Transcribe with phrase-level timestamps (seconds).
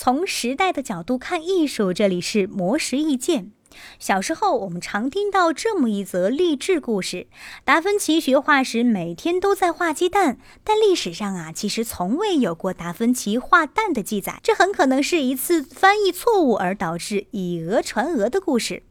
[0.00, 3.50] 从时代的角度看艺术，这里是魔石意见。
[3.98, 7.26] 小时候，我们常听到这么一则励志故事：
[7.64, 10.38] 达芬奇学画时，每天都在画鸡蛋。
[10.62, 18.84] 但历史上啊，其实从未有过达芬奇画蛋的记载，这很可能是一次翻译错误而导致以讹传讹的故事。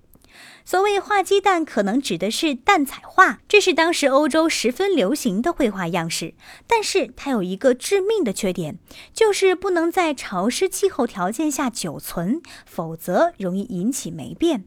[0.65, 6.33] 所谓画鸡蛋，可能指的是蛋彩画，这是当时欧洲十分流行的绘画样式。
[6.67, 8.77] 但是它有一个致命的缺点，
[9.13, 14.65] 就是不能在潮湿气候条件下久存，否则容易引起霉变。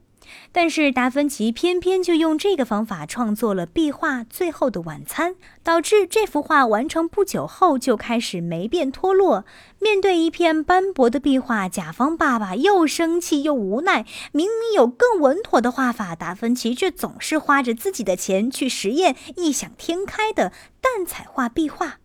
[0.53, 9.45] 但是达芬奇偏偏就用这个方法创作了壁画《最后的晚餐》，导致这幅画完成不久后就开始霉变脱落。
[9.79, 14.05] 面对一片斑驳的壁画，甲方爸爸又生气又无奈。
[14.33, 21.99] 明明有更稳妥的画法，达芬奇却总是花着自己的钱去实验异想天开的淡彩画壁画。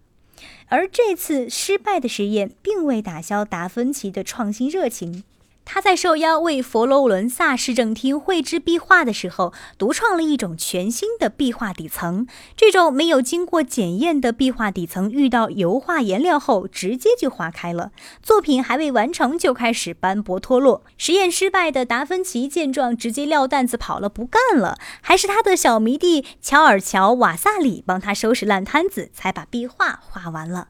[0.68, 5.24] 而这次失败的实验，并未打消达芬奇的创新热情。
[5.66, 12.26] 他在受邀为佛罗伦萨市政厅绘制壁画的时候，独创了一种全新的壁画底层。
[12.56, 17.92] 这种没有经过检验的壁画底层，遇到油画颜料后，直接就化开了。
[18.22, 20.84] 作品还未完成就开始斑驳脱落。
[20.98, 24.78] 实验失败的达芬奇见状，直接撂担子跑了，不干了。
[25.02, 30.68] 还是他的小迷弟乔尔乔瓦萨里帮他收拾烂摊子，才把壁画画完了。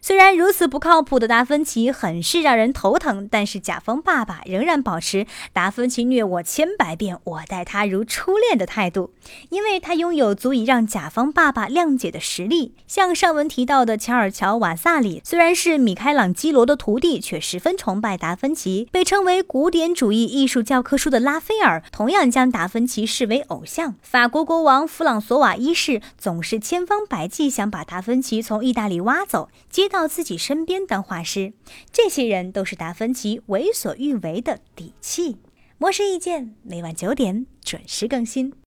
[0.00, 9.12] 虽然如此不靠谱的达芬奇很是让人头疼，但是甲方爸爸仍然保持达芬奇虐我千百遍，我待他如初恋的态度，
[9.50, 12.74] 因为他拥有足以让甲方爸爸谅解的实力。
[12.86, 18.88] 像上文提到的乔尔乔瓦萨里，虽然是米开朗基罗的徒弟，却十分崇拜达芬奇。
[18.92, 23.94] 被称为古典主义艺术教科书的拉斐尔，同样将达芬奇视为偶像。
[24.02, 29.48] 法国国王弗朗索瓦一世总是千方百计想把达芬奇从意大利挖走。
[29.68, 31.52] 接到自己身边当画师，
[31.92, 35.36] 这些人都是达芬奇为所欲为的底气。
[35.78, 38.54] 模式意见每晚九点准时更新。